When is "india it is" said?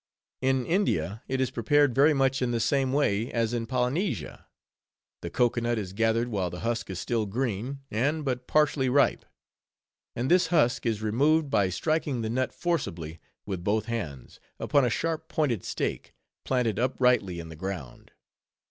0.65-1.51